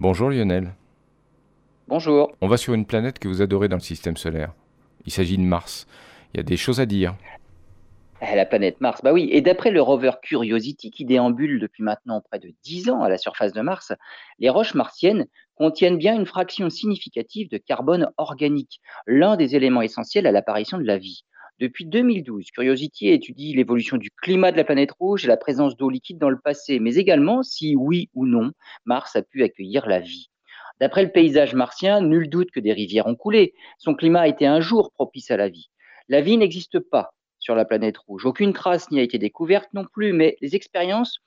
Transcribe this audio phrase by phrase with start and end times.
[0.00, 0.72] Bonjour Lionel.
[1.86, 2.32] Bonjour.
[2.40, 4.54] On va sur une planète que vous adorez dans le système solaire.
[5.04, 5.86] Il s'agit de Mars.
[6.32, 7.16] Il y a des choses à dire.
[8.22, 9.28] Eh, la planète Mars, bah oui.
[9.30, 13.18] Et d'après le rover Curiosity qui déambule depuis maintenant près de 10 ans à la
[13.18, 13.92] surface de Mars,
[14.38, 20.26] les roches martiennes contiennent bien une fraction significative de carbone organique, l'un des éléments essentiels
[20.26, 21.26] à l'apparition de la vie.
[21.60, 25.90] Depuis 2012, Curiosity étudie l'évolution du climat de la planète rouge et la présence d'eau
[25.90, 28.52] liquide dans le passé, mais également si oui ou non
[28.86, 30.30] Mars a pu accueillir la vie.
[30.80, 33.52] D'après le paysage martien, nul doute que des rivières ont coulé.
[33.76, 35.68] Son climat a été un jour propice à la vie.
[36.08, 38.24] La vie n'existe pas sur la planète rouge.
[38.24, 41.18] Aucune trace n'y a été découverte non plus, mais les expériences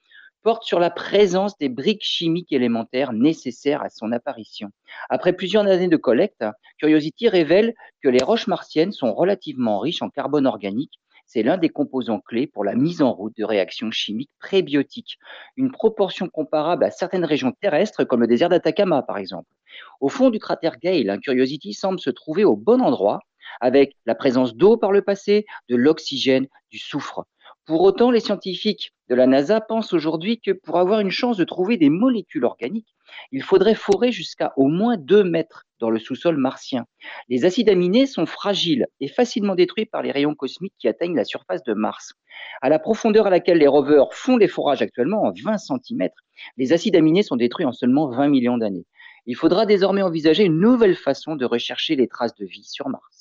[0.43, 4.69] porte sur la présence des briques chimiques élémentaires nécessaires à son apparition.
[5.09, 6.45] Après plusieurs années de collecte,
[6.77, 10.99] Curiosity révèle que les roches martiennes sont relativement riches en carbone organique.
[11.25, 15.17] C'est l'un des composants clés pour la mise en route de réactions chimiques prébiotiques,
[15.55, 19.49] une proportion comparable à certaines régions terrestres comme le désert d'Atacama par exemple.
[20.01, 23.21] Au fond du cratère Gale, Curiosity semble se trouver au bon endroit
[23.61, 27.25] avec la présence d'eau par le passé, de l'oxygène, du soufre.
[27.65, 31.45] Pour autant, les scientifiques de la NASA pensent aujourd'hui que pour avoir une chance de
[31.45, 32.93] trouver des molécules organiques,
[33.31, 36.85] il faudrait forer jusqu'à au moins 2 mètres dans le sous-sol martien.
[37.29, 41.23] Les acides aminés sont fragiles et facilement détruits par les rayons cosmiques qui atteignent la
[41.23, 42.13] surface de Mars.
[42.61, 46.09] À la profondeur à laquelle les rovers font les forages actuellement, en 20 cm,
[46.57, 48.85] les acides aminés sont détruits en seulement 20 millions d'années.
[49.25, 53.13] Il faudra désormais envisager une nouvelle façon de rechercher les traces de vie sur Mars.